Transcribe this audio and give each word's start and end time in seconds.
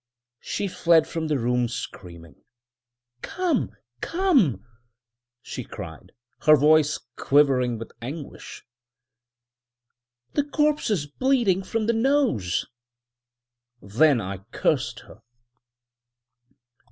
She 0.39 0.67
fled 0.67 1.07
from 1.07 1.27
the 1.27 1.37
room 1.37 1.67
screaming. 1.67 2.41
"Come! 3.21 3.69
come!" 4.01 4.65
she 5.43 5.63
cried, 5.63 6.11
her 6.47 6.55
voice 6.55 6.97
quivering 7.15 7.77
with 7.77 7.91
anguish. 8.01 8.63
"The 10.33 10.43
corpse 10.43 10.89
is 10.89 11.05
bleeding 11.05 11.61
from 11.61 11.85
the 11.85 11.93
nose." 11.93 12.65
Then 13.79 14.19
I 14.19 14.39
cursed 14.51 15.01
her. 15.01 15.21